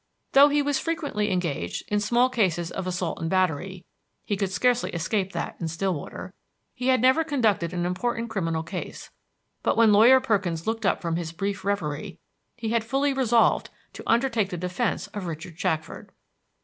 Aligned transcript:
Though 0.31 0.49
he 0.49 0.63
was 0.63 0.79
frequently 0.79 1.29
engaged 1.31 1.83
in 1.87 1.99
small 1.99 2.27
cases 2.27 2.71
of 2.71 2.87
assault 2.87 3.19
and 3.21 3.29
battery, 3.29 3.85
he 4.25 4.35
could 4.35 4.51
scarcely 4.51 4.89
escape 4.95 5.31
that 5.33 5.55
in 5.59 5.67
Stillwater, 5.67 6.33
he 6.73 6.87
had 6.87 7.01
never 7.01 7.23
conducted 7.23 7.71
an 7.71 7.85
important 7.85 8.31
criminal 8.31 8.63
case; 8.63 9.11
but 9.61 9.77
when 9.77 9.93
Lawyer 9.93 10.19
Perkins 10.19 10.65
looked 10.65 10.87
up 10.87 11.03
from 11.03 11.17
his 11.17 11.31
brief 11.31 11.63
reverie, 11.63 12.17
he 12.55 12.69
had 12.69 12.83
fully 12.83 13.13
resolved 13.13 13.69
to 13.93 14.01
undertake 14.07 14.49
the 14.49 14.57
defense 14.57 15.05
of 15.09 15.27
Richard 15.27 15.59
Shackford. 15.59 16.11